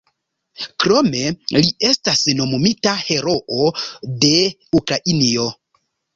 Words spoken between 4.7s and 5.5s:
Ukrainio".